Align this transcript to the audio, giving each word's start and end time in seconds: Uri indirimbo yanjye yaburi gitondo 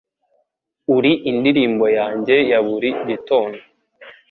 Uri 0.95 1.11
indirimbo 1.31 1.85
yanjye 1.97 2.35
yaburi 2.51 2.89
gitondo 3.09 3.61